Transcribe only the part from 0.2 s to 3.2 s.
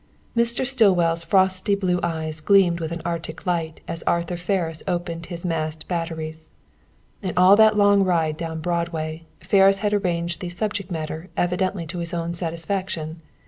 Mr. Stillwell's frosty blue eyes gleamed with an